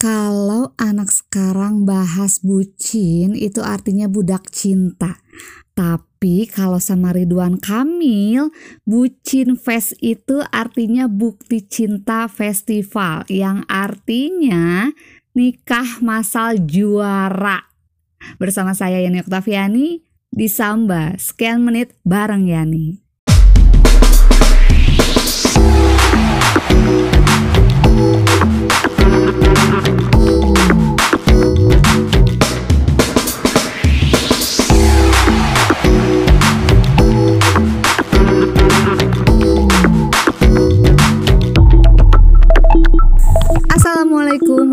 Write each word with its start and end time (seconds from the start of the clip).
Kalau 0.00 0.72
anak 0.80 1.12
sekarang 1.12 1.84
bahas 1.84 2.40
bucin 2.40 3.36
itu 3.36 3.60
artinya 3.60 4.08
budak 4.08 4.48
cinta. 4.48 5.20
Tapi 5.76 6.48
kalau 6.48 6.80
sama 6.80 7.12
Ridwan 7.12 7.60
Kamil, 7.60 8.48
bucin 8.88 9.60
fest 9.60 9.92
itu 10.00 10.40
artinya 10.56 11.04
bukti 11.04 11.68
cinta 11.68 12.32
festival 12.32 13.28
yang 13.28 13.68
artinya 13.68 14.88
nikah 15.36 16.00
masal 16.00 16.56
juara. 16.64 17.68
Bersama 18.40 18.72
saya 18.72 19.04
Yani 19.04 19.20
Oktaviani 19.20 20.00
di 20.32 20.48
Samba. 20.48 21.12
Sekian 21.20 21.60
menit 21.60 21.92
bareng 22.08 22.48
Yani. 22.48 23.09
Assalamualaikum 29.70 29.86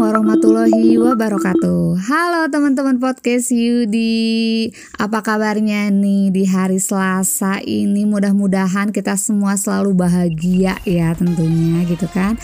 warahmatullahi 0.02 0.98
wabarakatuh. 0.98 2.02
Halo 2.02 2.50
teman-teman 2.50 2.98
podcast 2.98 3.54
Yudi. 3.54 4.74
Apa 4.98 5.22
kabarnya 5.22 5.94
nih 5.94 6.34
di 6.34 6.50
hari 6.50 6.82
Selasa 6.82 7.62
ini? 7.62 8.10
Mudah-mudahan 8.10 8.90
kita 8.90 9.14
semua 9.14 9.62
selalu 9.62 9.94
bahagia 9.94 10.82
ya 10.90 11.14
tentunya 11.14 11.86
gitu 11.86 12.10
kan 12.10 12.42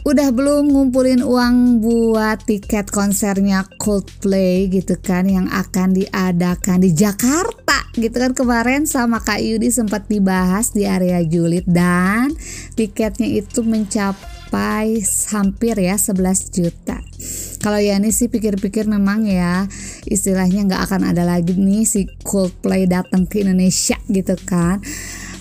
Udah 0.00 0.32
belum 0.32 0.72
ngumpulin 0.72 1.20
uang 1.20 1.84
buat 1.84 2.48
tiket 2.48 2.88
konsernya 2.88 3.68
Coldplay 3.76 4.72
gitu 4.72 4.96
kan 4.96 5.28
Yang 5.28 5.52
akan 5.52 5.88
diadakan 5.92 6.78
di 6.80 6.96
Jakarta 6.96 7.84
gitu 7.92 8.16
kan 8.16 8.32
Kemarin 8.32 8.88
sama 8.88 9.20
Kak 9.20 9.44
Yudi 9.44 9.68
sempat 9.68 10.08
dibahas 10.08 10.72
di 10.72 10.88
area 10.88 11.20
julid 11.20 11.68
Dan 11.68 12.32
tiketnya 12.80 13.28
itu 13.28 13.60
mencapai 13.60 15.04
hampir 15.30 15.76
ya 15.76 16.00
11 16.00 16.56
juta. 16.56 16.98
Kalau 17.60 17.76
Yani 17.76 18.08
sih 18.08 18.32
pikir-pikir 18.32 18.88
memang 18.88 19.28
ya 19.28 19.68
istilahnya 20.08 20.64
nggak 20.64 20.82
akan 20.88 21.12
ada 21.12 21.28
lagi 21.28 21.52
nih 21.52 21.84
si 21.84 22.08
Coldplay 22.24 22.88
datang 22.88 23.28
ke 23.28 23.44
Indonesia 23.44 24.00
gitu 24.08 24.32
kan 24.48 24.80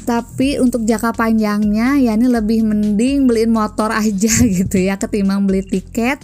tapi 0.10 0.58
untuk 0.58 0.90
jangka 0.90 1.14
panjangnya 1.14 2.02
ya 2.02 2.18
ini 2.18 2.26
lebih 2.26 2.66
mending 2.66 3.30
beliin 3.30 3.54
motor 3.54 3.94
aja 3.94 4.34
gitu 4.58 4.82
ya 4.82 4.98
ketimbang 4.98 5.46
beli 5.46 5.62
tiket 5.62 6.18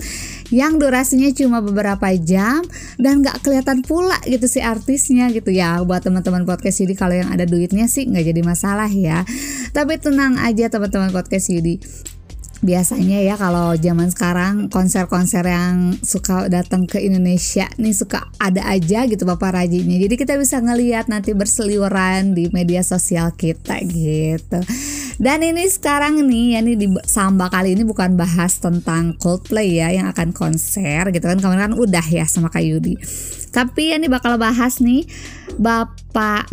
yang 0.49 0.81
durasinya 0.81 1.29
cuma 1.33 1.61
beberapa 1.61 2.09
jam 2.17 2.65
dan 2.97 3.21
nggak 3.21 3.45
kelihatan 3.45 3.85
pula 3.85 4.17
gitu 4.25 4.45
si 4.45 4.61
artisnya 4.61 5.29
gitu. 5.33 5.49
Ya 5.49 5.81
buat 5.81 6.05
teman-teman 6.05 6.45
podcast 6.45 6.81
Yudi 6.81 6.93
kalau 6.93 7.17
yang 7.17 7.33
ada 7.33 7.49
duitnya 7.49 7.89
sih 7.89 8.05
nggak 8.05 8.25
jadi 8.33 8.41
masalah 8.45 8.89
ya. 8.89 9.25
Tapi 9.73 9.97
tenang 9.97 10.37
aja 10.41 10.69
teman-teman 10.69 11.09
podcast 11.09 11.49
Yudi 11.49 11.81
biasanya 12.65 13.21
ya 13.21 13.37
kalau 13.37 13.77
zaman 13.77 14.09
sekarang 14.09 14.73
konser-konser 14.73 15.45
yang 15.45 15.93
suka 16.01 16.49
datang 16.49 16.89
ke 16.89 16.97
Indonesia 16.97 17.69
nih 17.77 17.93
suka 17.93 18.25
ada 18.41 18.65
aja 18.65 19.05
gitu 19.05 19.21
bapak 19.23 19.53
rajinya. 19.53 20.01
Jadi 20.01 20.15
kita 20.17 20.33
bisa 20.41 20.57
ngelihat 20.57 21.05
nanti 21.05 21.37
berseliweran 21.37 22.33
di 22.33 22.49
media 22.49 22.81
sosial 22.81 23.37
kita 23.37 23.77
gitu. 23.85 24.59
Dan 25.21 25.45
ini 25.45 25.69
sekarang 25.69 26.25
nih 26.25 26.57
ya 26.57 26.59
nih 26.65 26.75
di 26.75 26.87
Samba 27.05 27.47
kali 27.53 27.77
ini 27.77 27.85
bukan 27.85 28.17
bahas 28.17 28.57
tentang 28.59 29.15
Coldplay 29.15 29.79
ya 29.79 29.93
yang 29.93 30.09
akan 30.09 30.33
konser 30.33 31.13
gitu 31.13 31.23
kan. 31.29 31.37
Kemarin 31.37 31.71
kan 31.71 31.73
udah 31.77 32.05
ya 32.09 32.25
sama 32.25 32.49
Kak 32.49 32.65
Yudi. 32.65 32.97
Tapi 33.53 33.93
ya 33.93 34.01
nih 34.01 34.11
bakal 34.11 34.35
bahas 34.35 34.83
nih 34.83 35.07
Bapak 35.55 36.04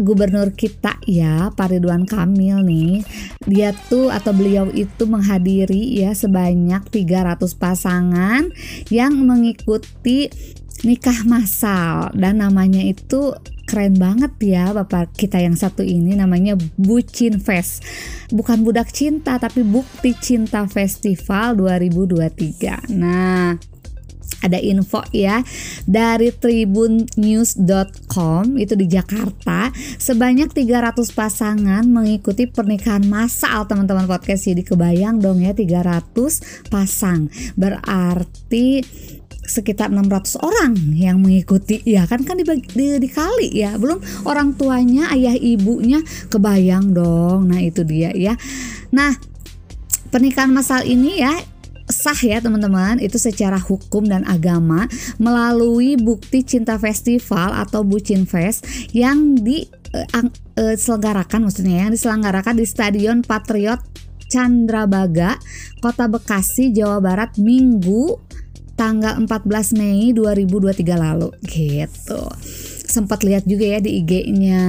Gubernur 0.03 0.51
kita 0.59 0.99
ya 1.07 1.55
Pak 1.55 1.71
Ridwan 1.71 2.03
Kamil 2.03 2.67
nih. 2.67 3.07
Dia 3.47 3.71
tuh 3.87 4.11
atau 4.11 4.35
beliau 4.35 4.67
itu 4.75 5.07
menghadiri 5.07 6.03
ya 6.03 6.11
sebanyak 6.19 6.83
300 6.91 7.39
pasangan 7.55 8.43
yang 8.91 9.15
mengikuti 9.23 10.27
nikah 10.83 11.23
massal. 11.23 12.11
Dan 12.11 12.43
namanya 12.43 12.83
itu 12.83 13.39
keren 13.63 13.95
banget 13.95 14.35
ya 14.43 14.75
bapak 14.75 15.15
kita 15.15 15.39
yang 15.39 15.55
satu 15.55 15.87
ini. 15.87 16.19
Namanya 16.19 16.59
Bucin 16.75 17.39
Fest. 17.39 17.87
Bukan 18.35 18.67
budak 18.67 18.91
cinta 18.91 19.39
tapi 19.39 19.63
bukti 19.63 20.19
cinta 20.19 20.67
festival 20.67 21.55
2023 21.55 22.91
nah 22.91 23.72
ada 24.43 24.59
info 24.59 25.07
ya 25.15 25.47
dari 25.87 26.35
tribunnews.com 26.35 28.59
itu 28.59 28.75
di 28.75 28.91
Jakarta 28.91 29.71
sebanyak 29.97 30.51
300 30.51 30.99
pasangan 31.15 31.87
mengikuti 31.87 32.51
pernikahan 32.51 33.07
massal 33.07 33.71
teman-teman 33.71 34.11
podcast 34.11 34.51
jadi 34.51 34.67
kebayang 34.67 35.23
dong 35.23 35.39
ya 35.41 35.55
300 35.55 36.69
pasang. 36.69 37.31
Berarti 37.55 38.83
sekitar 39.43 39.91
600 39.91 40.39
orang 40.39 40.79
yang 40.95 41.19
mengikuti 41.19 41.83
ya 41.83 42.07
kan 42.07 42.23
kan 42.23 42.39
dibagi, 42.39 42.63
di, 42.79 43.03
dikali 43.03 43.51
ya 43.51 43.75
belum 43.75 43.99
orang 44.23 44.55
tuanya 44.55 45.11
ayah 45.11 45.35
ibunya 45.35 45.99
kebayang 46.31 46.95
dong. 46.95 47.51
Nah 47.51 47.59
itu 47.59 47.83
dia 47.83 48.15
ya. 48.15 48.39
Nah 48.95 49.11
pernikahan 50.15 50.55
massal 50.55 50.87
ini 50.87 51.19
ya 51.19 51.35
sah 51.93 52.17
ya 52.17 52.41
teman-teman. 52.41 52.97
Itu 52.99 53.21
secara 53.21 53.61
hukum 53.61 54.09
dan 54.09 54.25
agama 54.25 54.89
melalui 55.21 56.01
bukti 56.01 56.43
cinta 56.43 56.81
festival 56.81 57.53
atau 57.53 57.85
bucin 57.85 58.25
fest 58.25 58.65
yang 58.97 59.37
diselenggarakan 59.39 61.39
uh, 61.39 61.43
uh, 61.45 61.47
maksudnya 61.47 61.77
yang 61.87 61.93
diselenggarakan 61.93 62.57
di 62.57 62.65
Stadion 62.65 63.21
Patriot 63.21 63.85
Chandrabaga 64.33 65.37
Kota 65.85 66.09
Bekasi 66.09 66.73
Jawa 66.73 67.05
Barat 67.05 67.37
Minggu 67.37 68.17
tanggal 68.73 69.21
14 69.21 69.77
Mei 69.77 70.17
2023 70.17 70.97
lalu. 70.97 71.29
Gitu. 71.45 72.23
Sempat 72.89 73.25
lihat 73.25 73.45
juga 73.45 73.77
ya 73.77 73.79
di 73.81 74.01
IG-nya 74.01 74.65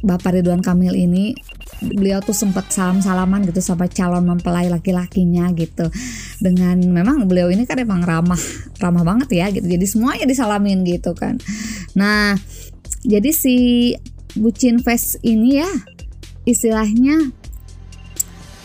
Bapak 0.00 0.40
Ridwan 0.40 0.64
Kamil 0.64 0.96
ini 0.96 1.36
beliau 1.82 2.24
tuh 2.24 2.32
sempat 2.32 2.72
salam-salaman 2.72 3.44
gitu 3.44 3.60
sama 3.60 3.88
calon 3.90 4.24
mempelai 4.24 4.70
laki-lakinya 4.72 5.50
gitu. 5.52 5.88
Dengan 6.40 6.78
memang 6.80 7.28
beliau 7.28 7.52
ini 7.52 7.68
kan 7.68 7.80
emang 7.80 8.04
ramah 8.04 8.40
ramah 8.80 9.04
banget 9.04 9.28
ya 9.34 9.46
gitu. 9.52 9.66
Jadi 9.66 9.86
semuanya 9.88 10.24
disalamin 10.24 10.86
gitu 10.86 11.12
kan. 11.12 11.36
Nah 11.98 12.36
jadi 13.04 13.30
si 13.30 13.56
bucin 14.36 14.80
face 14.80 15.16
ini 15.24 15.60
ya 15.60 15.70
istilahnya 16.46 17.32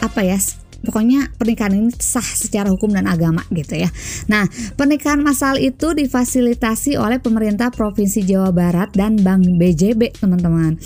apa 0.02 0.22
ya 0.26 0.38
pokoknya 0.82 1.34
pernikahan 1.38 1.78
ini 1.78 1.90
sah 1.98 2.26
secara 2.26 2.70
hukum 2.74 2.92
dan 2.94 3.06
agama 3.06 3.46
gitu 3.54 3.78
ya. 3.78 3.90
Nah, 4.28 4.46
pernikahan 4.76 5.22
massal 5.22 5.62
itu 5.62 5.94
difasilitasi 5.94 6.98
oleh 6.98 7.22
pemerintah 7.22 7.70
Provinsi 7.70 8.26
Jawa 8.26 8.50
Barat 8.54 8.94
dan 8.94 9.22
Bank 9.22 9.46
BJB, 9.58 10.22
teman-teman. 10.22 10.78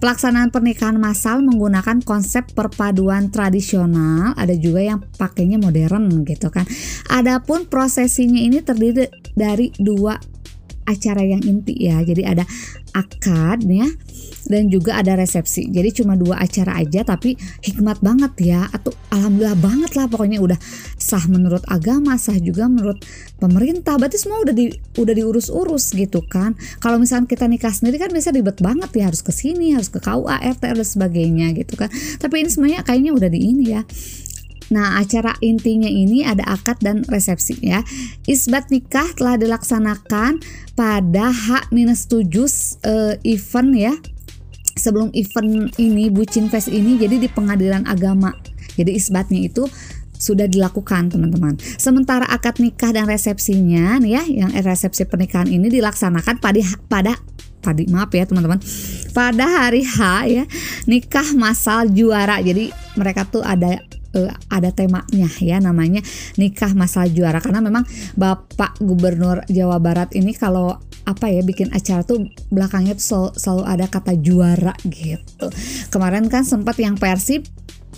Pelaksanaan 0.00 0.50
pernikahan 0.50 0.98
massal 0.98 1.44
menggunakan 1.44 2.02
konsep 2.02 2.50
perpaduan 2.56 3.30
tradisional, 3.30 4.34
ada 4.34 4.54
juga 4.56 4.82
yang 4.82 5.00
pakainya 5.16 5.60
modern 5.60 6.26
gitu 6.26 6.50
kan. 6.50 6.66
Adapun 7.12 7.68
prosesinya 7.68 8.40
ini 8.40 8.64
terdiri 8.64 9.06
dari 9.36 9.70
dua 9.78 10.31
acara 10.86 11.22
yang 11.22 11.42
inti 11.42 11.74
ya. 11.76 12.00
Jadi 12.02 12.22
ada 12.26 12.44
akad 12.92 13.64
ya 13.64 13.88
dan 14.46 14.68
juga 14.68 15.00
ada 15.00 15.16
resepsi. 15.16 15.70
Jadi 15.72 16.02
cuma 16.02 16.12
dua 16.18 16.42
acara 16.44 16.76
aja 16.76 17.00
tapi 17.06 17.38
hikmat 17.64 18.04
banget 18.04 18.52
ya 18.52 18.68
atau 18.68 18.92
alhamdulillah 19.08 19.56
banget 19.56 19.90
lah 19.96 20.06
pokoknya 20.10 20.38
udah 20.44 20.58
sah 21.00 21.24
menurut 21.30 21.64
agama, 21.72 22.20
sah 22.20 22.36
juga 22.36 22.68
menurut 22.68 23.00
pemerintah. 23.40 23.96
Berarti 23.96 24.20
semua 24.20 24.44
udah 24.44 24.54
di 24.54 24.68
udah 25.00 25.14
diurus-urus 25.16 25.96
gitu 25.96 26.20
kan. 26.26 26.52
Kalau 26.84 27.00
misalnya 27.00 27.30
kita 27.30 27.48
nikah 27.48 27.72
sendiri 27.72 27.96
kan 27.96 28.12
bisa 28.12 28.28
ribet 28.28 28.60
banget 28.60 28.90
ya 28.92 29.08
harus 29.08 29.24
ke 29.24 29.32
sini, 29.32 29.72
harus 29.72 29.88
ke 29.88 29.98
KUA, 30.02 30.36
RT 30.58 30.62
dan 30.62 30.86
sebagainya 30.86 31.46
gitu 31.56 31.74
kan. 31.80 31.88
Tapi 32.20 32.44
ini 32.44 32.50
semuanya 32.52 32.84
kayaknya 32.84 33.16
udah 33.16 33.28
di 33.32 33.40
ini 33.40 33.64
ya. 33.72 33.82
Nah, 34.72 34.96
acara 34.96 35.36
intinya 35.44 35.86
ini 35.86 36.24
ada 36.24 36.48
akad 36.48 36.80
dan 36.80 37.04
resepsi 37.04 37.60
ya. 37.60 37.84
Isbat 38.24 38.72
nikah 38.72 39.04
telah 39.12 39.36
dilaksanakan 39.36 40.40
pada 40.72 41.28
H-7 41.28 42.32
uh, 42.88 43.14
event 43.20 43.70
ya. 43.76 43.94
Sebelum 44.72 45.12
event 45.12 45.68
ini 45.76 46.08
Bucin 46.08 46.48
Fest 46.48 46.72
ini 46.72 46.96
jadi 46.96 47.20
di 47.20 47.28
pengadilan 47.28 47.84
agama. 47.84 48.32
Jadi 48.80 48.96
isbatnya 48.96 49.44
itu 49.44 49.68
sudah 50.16 50.48
dilakukan 50.48 51.12
teman-teman. 51.12 51.60
Sementara 51.76 52.24
akad 52.24 52.56
nikah 52.56 52.96
dan 52.96 53.04
resepsinya 53.04 54.00
nih 54.00 54.12
ya, 54.16 54.22
yang 54.24 54.50
resepsi 54.56 55.04
pernikahan 55.04 55.52
ini 55.52 55.68
dilaksanakan 55.68 56.40
pada 56.40 56.62
pada 56.88 57.12
pada 57.62 57.78
maaf 57.94 58.10
ya 58.10 58.26
teman-teman 58.26 58.58
pada 59.14 59.46
hari 59.46 59.86
H 59.86 59.98
ya 60.26 60.44
nikah 60.90 61.30
masal 61.38 61.86
juara 61.94 62.42
jadi 62.42 62.74
mereka 62.98 63.22
tuh 63.30 63.46
ada 63.46 63.78
uh, 64.16 64.32
ada 64.52 64.70
temanya 64.72 65.28
ya 65.40 65.58
namanya 65.58 66.00
nikah 66.36 66.72
masal 66.72 67.08
juara 67.10 67.40
karena 67.40 67.60
memang 67.60 67.84
Bapak 68.16 68.80
Gubernur 68.80 69.44
Jawa 69.48 69.80
Barat 69.82 70.12
ini 70.16 70.36
kalau 70.36 70.78
apa 71.02 71.26
ya 71.26 71.42
bikin 71.42 71.74
acara 71.74 72.06
tuh 72.06 72.30
belakangnya 72.54 72.94
tuh 72.94 73.04
selalu, 73.04 73.30
selalu 73.34 73.62
ada 73.66 73.86
kata 73.90 74.12
juara 74.22 74.74
gitu. 74.86 75.50
Kemarin 75.90 76.30
kan 76.30 76.46
sempat 76.46 76.78
yang 76.78 76.94
Persib 76.94 77.42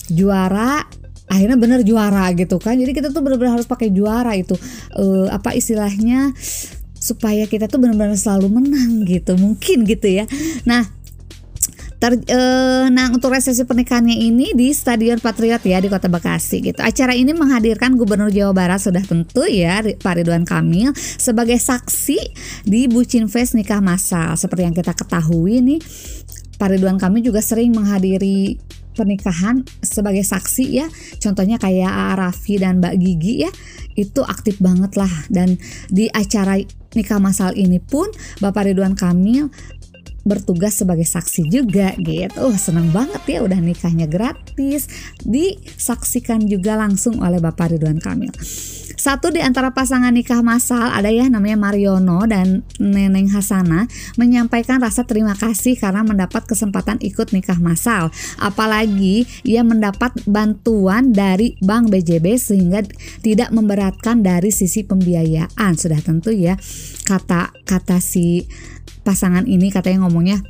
juara 0.09 0.85
akhirnya 1.29 1.57
bener 1.61 1.81
juara 1.85 2.33
gitu 2.33 2.57
kan. 2.57 2.81
Jadi 2.81 2.93
kita 2.97 3.13
tuh 3.13 3.21
benar-benar 3.21 3.61
harus 3.61 3.69
pakai 3.69 3.93
juara 3.93 4.33
itu 4.37 4.57
uh, 4.97 5.29
apa 5.29 5.53
istilahnya 5.53 6.33
supaya 6.97 7.45
kita 7.45 7.69
tuh 7.69 7.77
benar-benar 7.77 8.17
selalu 8.17 8.49
menang 8.49 9.05
gitu. 9.05 9.37
Mungkin 9.37 9.85
gitu 9.85 10.09
ya. 10.09 10.25
Nah, 10.65 10.89
Ter, 12.05 12.21
eh, 12.21 12.85
nah 12.93 13.09
untuk 13.17 13.33
resepsi 13.33 13.65
pernikahannya 13.65 14.13
ini 14.13 14.53
di 14.53 14.77
Stadion 14.77 15.17
Patriot 15.25 15.65
ya 15.65 15.81
di 15.81 15.89
Kota 15.89 16.13
Bekasi 16.13 16.61
gitu. 16.61 16.77
Acara 16.85 17.17
ini 17.17 17.33
menghadirkan 17.33 17.97
Gubernur 17.97 18.29
Jawa 18.29 18.53
Barat 18.53 18.85
sudah 18.85 19.01
tentu 19.01 19.49
ya 19.49 19.81
Pak 19.81 20.21
Ridwan 20.21 20.45
Kamil 20.45 20.93
sebagai 21.17 21.57
saksi 21.57 22.21
di 22.69 22.93
Bucin 22.93 23.25
Fest 23.25 23.57
nikah 23.57 23.81
massal. 23.81 24.37
Seperti 24.37 24.69
yang 24.69 24.77
kita 24.77 24.93
ketahui 24.93 25.65
nih 25.65 25.81
Pak 26.61 26.77
Ridwan 26.77 27.01
Kamil 27.01 27.25
juga 27.25 27.41
sering 27.41 27.73
menghadiri 27.73 28.61
pernikahan 28.93 29.65
sebagai 29.81 30.29
saksi 30.29 30.65
ya. 30.77 30.87
Contohnya 31.25 31.57
kayak. 31.57 32.21
Raffi 32.21 32.61
dan 32.61 32.85
Mbak 32.85 32.95
Gigi 33.01 33.49
ya. 33.49 33.51
Itu 33.97 34.29
aktif 34.29 34.61
banget 34.61 35.01
lah 35.01 35.11
dan 35.33 35.57
di 35.89 36.13
acara 36.13 36.61
nikah 36.93 37.17
masal 37.17 37.57
ini 37.57 37.81
pun 37.81 38.13
Bapak 38.45 38.69
Ridwan 38.69 38.93
Kamil 38.93 39.49
bertugas 40.25 40.81
sebagai 40.81 41.05
saksi 41.05 41.47
juga 41.53 41.93
gitu. 42.01 42.41
Oh, 42.41 42.57
senang 42.57 42.91
banget 42.91 43.21
ya 43.29 43.39
udah 43.45 43.61
nikahnya 43.61 44.09
gratis. 44.09 44.89
Disaksikan 45.23 46.49
juga 46.49 46.81
langsung 46.81 47.21
oleh 47.21 47.39
Bapak 47.39 47.77
Ridwan 47.77 48.01
Kamil. 48.01 48.33
Satu 49.05 49.29
di 49.29 49.45
antara 49.45 49.69
pasangan 49.77 50.17
nikah 50.17 50.41
masal 50.41 50.89
ada 50.89 51.13
ya 51.13 51.29
namanya 51.29 51.61
Mariono 51.61 52.25
dan 52.25 52.65
Neneng 52.81 53.29
Hasana 53.29 53.85
menyampaikan 54.17 54.81
rasa 54.81 55.05
terima 55.05 55.37
kasih 55.37 55.77
karena 55.77 56.01
mendapat 56.01 56.49
kesempatan 56.49 56.97
ikut 57.05 57.37
nikah 57.37 57.61
masal. 57.61 58.09
Apalagi 58.41 59.29
ia 59.45 59.61
mendapat 59.61 60.17
bantuan 60.25 61.13
dari 61.13 61.53
Bank 61.61 61.93
BJB 61.93 62.41
sehingga 62.41 62.81
tidak 63.21 63.53
memberatkan 63.53 64.25
dari 64.25 64.49
sisi 64.49 64.89
pembiayaan. 64.89 65.77
Sudah 65.77 66.01
tentu 66.01 66.33
ya 66.33 66.57
kata 67.05 67.53
kata 67.69 68.01
si 68.01 68.49
pasangan 69.05 69.45
ini 69.45 69.69
katanya 69.69 70.09
ngomongnya 70.09 70.41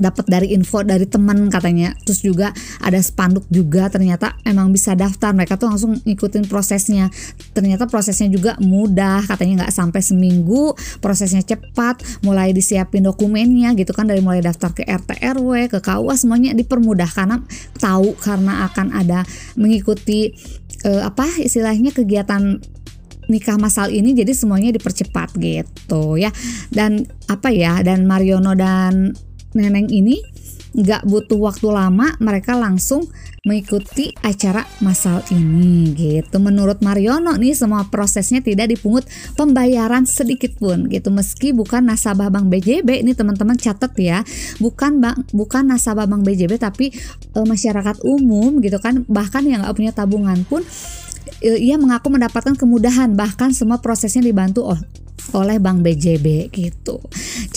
dapat 0.00 0.26
dari 0.26 0.56
info 0.56 0.82
dari 0.82 1.04
teman 1.04 1.52
katanya. 1.52 1.92
Terus 2.02 2.24
juga 2.24 2.50
ada 2.80 2.98
spanduk 2.98 3.46
juga 3.52 3.92
ternyata 3.92 4.34
emang 4.48 4.72
bisa 4.72 4.96
daftar. 4.96 5.36
Mereka 5.36 5.60
tuh 5.60 5.68
langsung 5.70 5.92
ngikutin 6.02 6.48
prosesnya. 6.48 7.12
Ternyata 7.52 7.86
prosesnya 7.86 8.32
juga 8.32 8.56
mudah 8.58 9.28
katanya 9.28 9.64
nggak 9.64 9.74
sampai 9.76 10.00
seminggu. 10.00 10.72
Prosesnya 10.98 11.44
cepat 11.44 12.00
mulai 12.24 12.56
disiapin 12.56 13.04
dokumennya 13.04 13.76
gitu 13.76 13.92
kan 13.92 14.08
dari 14.08 14.24
mulai 14.24 14.40
daftar 14.40 14.72
ke 14.72 14.82
RT 14.88 15.20
RW 15.36 15.70
ke 15.70 15.78
KUA 15.84 16.14
semuanya 16.16 16.50
dipermudah 16.56 17.08
karena 17.12 17.44
tahu 17.78 18.16
karena 18.18 18.66
akan 18.72 18.96
ada 18.96 19.22
mengikuti 19.54 20.32
eh, 20.88 21.02
apa 21.04 21.28
istilahnya 21.38 21.92
kegiatan 21.92 22.58
nikah 23.30 23.54
masal 23.62 23.94
ini 23.94 24.10
jadi 24.10 24.34
semuanya 24.34 24.74
dipercepat 24.74 25.38
gitu 25.38 26.18
ya. 26.18 26.34
Dan 26.74 27.06
apa 27.30 27.54
ya 27.54 27.78
dan 27.86 28.04
Mariono 28.04 28.58
dan 28.58 29.14
Neneng 29.54 29.90
ini 29.90 30.22
nggak 30.70 31.02
butuh 31.02 31.38
waktu 31.50 31.66
lama 31.66 32.14
mereka 32.22 32.54
langsung 32.54 33.10
mengikuti 33.42 34.12
acara 34.20 34.62
masal 34.84 35.24
ini 35.32 35.96
gitu. 35.96 36.36
Menurut 36.38 36.84
Mariono 36.84 37.34
nih 37.34 37.56
semua 37.56 37.88
prosesnya 37.88 38.44
tidak 38.44 38.70
dipungut 38.70 39.08
pembayaran 39.34 40.04
sedikit 40.04 40.54
pun 40.60 40.86
gitu. 40.86 41.08
Meski 41.10 41.50
bukan 41.56 41.88
nasabah 41.88 42.28
Bank 42.28 42.52
BJB 42.52 43.02
ini 43.02 43.16
teman-teman 43.16 43.56
catat 43.56 43.96
ya 43.96 44.22
bukan 44.60 45.00
bank 45.00 45.32
bukan 45.32 45.72
nasabah 45.72 46.04
Bank 46.04 46.22
BJB 46.22 46.60
tapi 46.60 46.92
e, 47.32 47.38
masyarakat 47.40 48.04
umum 48.04 48.60
gitu 48.60 48.78
kan. 48.78 49.02
Bahkan 49.08 49.42
yang 49.48 49.64
nggak 49.66 49.74
punya 49.74 49.92
tabungan 49.96 50.44
pun 50.46 50.62
ia 51.40 51.80
mengaku 51.80 52.12
mendapatkan 52.12 52.54
kemudahan. 52.54 53.16
Bahkan 53.16 53.56
semua 53.56 53.80
prosesnya 53.80 54.20
dibantu 54.20 54.68
oleh 55.32 55.56
Bank 55.56 55.80
BJB 55.80 56.52
gitu. 56.52 57.00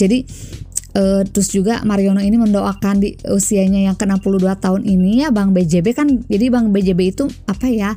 Jadi 0.00 0.24
uh, 0.94 1.22
terus 1.26 1.50
juga 1.50 1.82
Mariono 1.82 2.22
ini 2.22 2.38
mendoakan 2.38 3.02
di 3.02 3.18
usianya 3.28 3.90
yang 3.90 3.96
ke-62 3.98 4.46
tahun 4.62 4.82
ini 4.86 5.26
ya 5.26 5.28
Bang 5.34 5.52
BJB 5.52 5.86
kan. 5.92 6.08
Jadi 6.26 6.46
Bang 6.48 6.70
BJB 6.70 7.00
itu 7.14 7.24
apa 7.50 7.66
ya 7.68 7.92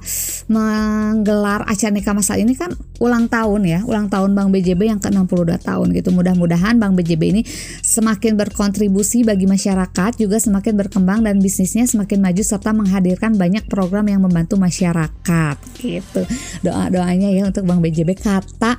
menggelar 0.49 1.63
acara 1.69 1.93
nikah 1.93 2.13
masal 2.17 2.41
ini 2.41 2.57
kan 2.57 2.73
ulang 2.97 3.29
tahun 3.29 3.61
ya 3.69 3.79
ulang 3.85 4.09
tahun 4.09 4.33
Bang 4.33 4.49
BJB 4.49 4.89
yang 4.89 4.99
ke-62 4.99 5.61
tahun 5.61 5.87
gitu. 5.93 6.09
Mudah-mudahan 6.11 6.81
Bang 6.81 6.97
BJB 6.97 7.23
ini 7.37 7.41
semakin 7.85 8.35
berkontribusi 8.35 9.23
bagi 9.23 9.45
masyarakat 9.45 10.17
juga 10.17 10.41
semakin 10.41 10.73
berkembang 10.75 11.23
dan 11.23 11.39
bisnisnya 11.39 11.85
semakin 11.85 12.19
maju 12.19 12.43
serta 12.43 12.73
menghadirkan 12.73 13.37
banyak 13.37 13.69
program 13.69 14.09
yang 14.09 14.25
membantu 14.25 14.57
masyarakat 14.57 15.55
gitu. 15.79 16.21
Doa-doanya 16.65 17.29
ya 17.29 17.45
untuk 17.47 17.63
Bang 17.69 17.79
BJB 17.79 18.17
kata 18.17 18.75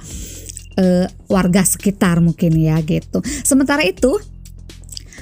uh, 0.78 1.06
warga 1.26 1.66
sekitar 1.66 2.22
mungkin 2.22 2.54
ya 2.56 2.78
gitu. 2.86 3.20
Sementara 3.42 3.82
itu 3.84 4.16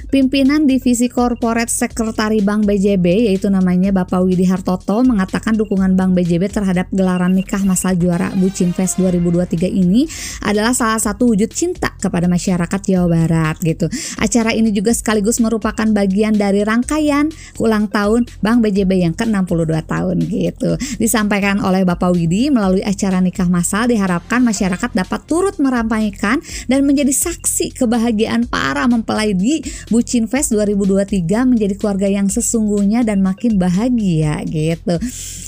Pimpinan 0.07 0.63
Divisi 0.71 1.11
Corporate 1.11 1.67
Sekretari 1.67 2.39
Bank 2.39 2.63
BJB 2.63 3.27
yaitu 3.27 3.51
namanya 3.51 3.91
Bapak 3.91 4.23
Widi 4.23 4.47
Hartoto 4.47 5.03
mengatakan 5.03 5.59
dukungan 5.59 5.99
Bank 5.99 6.15
BJB 6.15 6.47
terhadap 6.47 6.87
gelaran 6.95 7.35
nikah 7.35 7.59
masal 7.67 7.99
juara 7.99 8.31
Bucin 8.39 8.71
Fest 8.71 9.03
2023 9.03 9.67
ini 9.67 10.07
adalah 10.47 10.71
salah 10.71 10.95
satu 10.95 11.35
wujud 11.35 11.51
cinta 11.51 11.91
kepada 11.99 12.31
masyarakat 12.31 12.79
Jawa 12.87 13.07
Barat 13.11 13.59
gitu. 13.59 13.91
Acara 14.15 14.55
ini 14.55 14.71
juga 14.71 14.95
sekaligus 14.95 15.43
merupakan 15.43 15.83
bagian 15.91 16.39
dari 16.39 16.63
rangkaian 16.63 17.27
ulang 17.59 17.91
tahun 17.91 18.31
Bank 18.39 18.63
BJB 18.63 19.03
yang 19.03 19.11
ke-62 19.11 19.75
tahun 19.91 20.23
gitu. 20.23 20.79
Disampaikan 21.03 21.59
oleh 21.59 21.83
Bapak 21.83 22.15
Widi 22.15 22.47
melalui 22.47 22.79
acara 22.79 23.19
nikah 23.19 23.51
masal 23.51 23.91
diharapkan 23.91 24.39
masyarakat 24.39 24.87
dapat 24.87 25.19
turut 25.27 25.59
meramaikan 25.59 26.39
dan 26.71 26.87
menjadi 26.87 27.11
saksi 27.11 27.75
kebahagiaan 27.75 28.47
para 28.47 28.87
mempelai 28.87 29.35
di 29.35 29.59
Bucin 29.97 30.29
Fest 30.29 30.53
2023 30.53 31.25
menjadi 31.49 31.73
keluarga 31.73 32.05
yang 32.05 32.29
sesungguhnya 32.29 33.01
dan 33.01 33.25
makin 33.25 33.57
bahagia 33.57 34.45
gitu. 34.45 35.01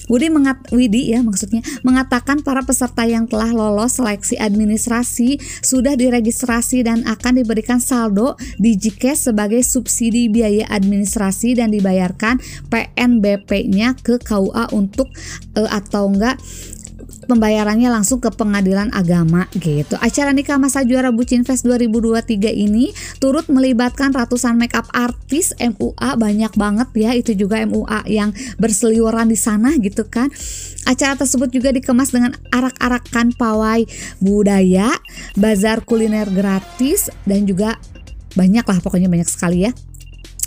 Budi 0.10 0.34
mengat 0.34 0.58
Widi 0.74 1.14
ya 1.14 1.22
maksudnya 1.22 1.62
mengatakan 1.86 2.42
para 2.42 2.66
peserta 2.66 3.06
yang 3.06 3.30
telah 3.30 3.54
lolos 3.54 4.02
seleksi 4.02 4.42
administrasi 4.42 5.38
sudah 5.62 5.94
diregistrasi 5.94 6.82
dan 6.82 7.06
akan 7.06 7.46
diberikan 7.46 7.78
saldo 7.78 8.34
di 8.58 8.74
Jikes 8.74 9.30
sebagai 9.30 9.62
subsidi 9.62 10.26
biaya 10.34 10.66
administrasi 10.74 11.62
dan 11.62 11.70
dibayarkan 11.70 12.42
PNBP-nya 12.74 14.02
ke 14.02 14.18
KUA 14.18 14.74
untuk 14.74 15.14
uh, 15.62 15.70
atau 15.70 16.10
enggak 16.10 16.42
pembayarannya 17.28 17.90
langsung 17.92 18.22
ke 18.22 18.30
pengadilan 18.34 18.94
agama 18.96 19.46
gitu. 19.58 19.98
Acara 20.00 20.34
nikah 20.34 20.58
masa 20.62 20.86
juara 20.86 21.10
Bucin 21.14 21.44
Fest 21.44 21.66
2023 21.68 22.50
ini 22.54 22.94
turut 23.18 23.46
melibatkan 23.52 24.14
ratusan 24.14 24.56
makeup 24.56 24.88
artis 24.96 25.54
MUA 25.58 26.10
banyak 26.16 26.54
banget 26.56 26.90
ya 26.96 27.12
itu 27.18 27.36
juga 27.36 27.62
MUA 27.66 28.08
yang 28.10 28.30
berseliweran 28.58 29.30
di 29.30 29.38
sana 29.38 29.76
gitu 29.78 30.08
kan. 30.08 30.30
Acara 30.88 31.18
tersebut 31.20 31.54
juga 31.54 31.70
dikemas 31.76 32.10
dengan 32.10 32.34
arak-arakan 32.50 33.36
pawai 33.36 33.86
budaya, 34.24 34.90
bazar 35.38 35.86
kuliner 35.86 36.30
gratis 36.32 37.14
dan 37.28 37.46
juga 37.46 37.78
banyak 38.38 38.66
lah 38.66 38.78
pokoknya 38.80 39.10
banyak 39.10 39.30
sekali 39.30 39.66
ya 39.66 39.74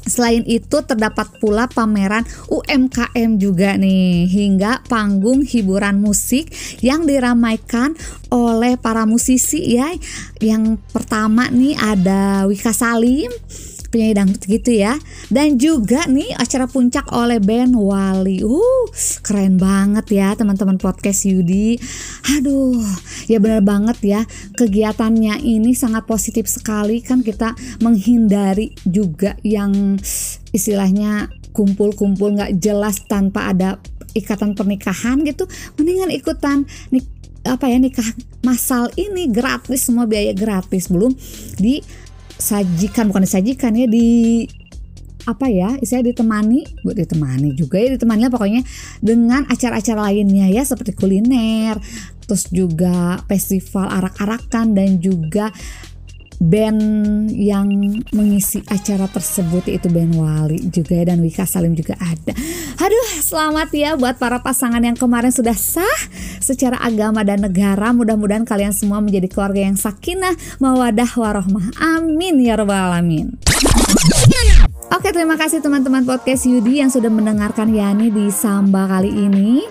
Selain 0.02 0.42
itu 0.46 0.82
terdapat 0.82 1.30
pula 1.38 1.70
pameran 1.70 2.26
UMKM 2.50 3.38
juga 3.38 3.78
nih 3.78 4.26
hingga 4.26 4.82
panggung 4.90 5.46
hiburan 5.46 6.02
musik 6.02 6.50
yang 6.82 7.06
diramaikan 7.06 7.94
oleh 8.34 8.74
para 8.74 9.06
musisi 9.06 9.78
ya. 9.78 9.94
Yang 10.42 10.82
pertama 10.90 11.46
nih 11.50 11.78
ada 11.78 12.50
Wika 12.50 12.74
Salim, 12.74 13.30
penyanyi 13.92 14.16
dangdut 14.16 14.42
gitu 14.48 14.72
ya. 14.72 14.96
Dan 15.28 15.60
juga 15.60 16.08
nih 16.08 16.32
acara 16.32 16.64
puncak 16.64 17.12
oleh 17.12 17.36
band 17.38 17.76
Wali. 17.76 18.40
Uh 18.40 18.88
keren 19.20 19.60
banget 19.60 20.08
ya 20.08 20.32
teman-teman 20.32 20.80
podcast 20.80 21.28
Yudi. 21.28 21.76
Aduh 22.40 22.80
ya 23.28 23.36
benar 23.36 23.60
banget 23.60 23.98
ya. 24.00 24.20
Kegiatannya 24.56 25.44
ini 25.44 25.76
sangat 25.76 26.08
positif 26.08 26.48
sekali. 26.48 27.04
Kan 27.04 27.20
kita 27.20 27.52
menghindari 27.84 28.72
juga 28.88 29.36
yang 29.44 30.00
istilahnya 30.56 31.28
kumpul-kumpul 31.52 32.32
nggak 32.32 32.56
jelas 32.56 33.04
tanpa 33.04 33.52
ada 33.52 33.76
ikatan 34.16 34.56
pernikahan 34.56 35.20
gitu. 35.24 35.44
Mendingan 35.76 36.08
ikutan 36.12 36.64
nih 36.88 37.04
apa 37.42 37.66
ya 37.66 37.74
nikah 37.82 38.06
masal 38.46 38.86
ini 38.94 39.26
gratis 39.26 39.90
semua 39.90 40.06
biaya 40.06 40.32
gratis. 40.32 40.88
Belum 40.88 41.12
di 41.58 41.82
sajikan 42.42 43.06
bukan 43.06 43.22
disajikan 43.22 43.70
ya 43.78 43.86
di 43.86 44.42
apa 45.22 45.46
ya 45.46 45.78
saya 45.86 46.02
ditemani. 46.02 46.82
Buat 46.82 46.98
ditemani 46.98 47.54
juga 47.54 47.78
ya 47.78 47.94
ditemani 47.94 48.26
pokoknya 48.26 48.62
dengan 48.98 49.46
acara-acara 49.46 50.10
lainnya 50.10 50.50
ya 50.50 50.66
seperti 50.66 50.98
kuliner 50.98 51.78
terus 52.26 52.48
juga 52.48 53.20
festival 53.28 53.90
arak-arakan 53.92 54.72
dan 54.72 54.98
juga 55.02 55.50
band 56.42 56.82
yang 57.30 57.70
mengisi 58.10 58.66
acara 58.66 59.06
tersebut 59.06 59.70
yaitu 59.70 59.86
band 59.86 60.18
Wali 60.18 60.58
juga 60.74 60.98
ya 60.98 61.14
dan 61.14 61.22
Wika 61.22 61.46
Salim 61.46 61.78
juga 61.78 61.94
ada. 62.02 62.34
Aduh, 62.82 63.08
selamat 63.22 63.70
ya 63.70 63.94
buat 63.94 64.18
para 64.18 64.42
pasangan 64.42 64.82
yang 64.82 64.98
kemarin 64.98 65.30
sudah 65.30 65.54
sah 65.54 65.98
secara 66.42 66.82
agama 66.82 67.22
dan 67.22 67.46
negara. 67.46 67.94
Mudah-mudahan 67.94 68.42
kalian 68.42 68.74
semua 68.74 68.98
menjadi 68.98 69.30
keluarga 69.30 69.62
yang 69.62 69.78
sakinah, 69.78 70.34
mawadah, 70.58 71.10
warohmah. 71.14 71.78
Amin 71.78 72.42
ya 72.42 72.58
rabbal 72.58 72.90
alamin. 72.90 73.38
Oke, 74.92 75.08
terima 75.14 75.40
kasih 75.40 75.62
teman-teman 75.62 76.04
podcast 76.04 76.44
Yudi 76.44 76.82
yang 76.82 76.90
sudah 76.90 77.08
mendengarkan 77.08 77.70
Yani 77.70 78.12
di 78.12 78.28
Samba 78.28 78.90
kali 78.90 79.08
ini. 79.08 79.64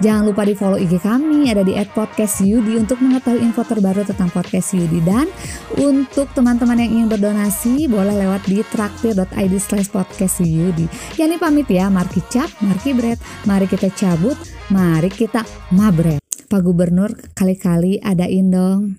Jangan 0.00 0.32
lupa 0.32 0.48
di 0.48 0.56
follow 0.56 0.80
IG 0.80 0.96
kami 1.04 1.52
ada 1.52 1.60
di 1.60 1.76
@podcastyudi 1.76 2.80
untuk 2.80 3.04
mengetahui 3.04 3.44
info 3.44 3.60
terbaru 3.68 4.00
tentang 4.08 4.32
podcast 4.32 4.72
Yudi 4.72 5.04
dan 5.04 5.28
untuk 5.76 6.32
teman-teman 6.32 6.80
yang 6.80 7.04
ingin 7.04 7.08
berdonasi 7.12 7.84
boleh 7.84 8.16
lewat 8.16 8.48
di 8.48 8.64
traktir.id 8.64 9.54
slash 9.60 9.92
Yudi. 10.40 10.88
Yani 11.20 11.36
pamit 11.36 11.68
ya, 11.68 11.92
marki 11.92 12.24
cap, 12.32 12.48
marki 12.64 12.96
bread, 12.96 13.20
mari 13.44 13.68
kita 13.68 13.92
cabut, 13.92 14.40
mari 14.72 15.12
kita 15.12 15.44
mabret. 15.76 16.24
Pak 16.48 16.60
Gubernur 16.64 17.12
kali-kali 17.36 18.00
adain 18.00 18.48
dong 18.48 18.96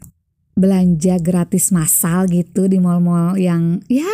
belanja 0.53 1.17
gratis 1.17 1.73
massal 1.73 2.29
gitu 2.29 2.69
di 2.69 2.77
mall-mall 2.77 3.41
yang 3.41 3.81
ya 3.89 4.05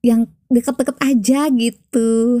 yang 0.00 0.24
deket-deket 0.48 0.96
aja 1.04 1.52
gitu. 1.52 2.40